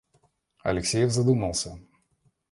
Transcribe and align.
Алексеев 0.63 1.11
задумался. 1.11 1.77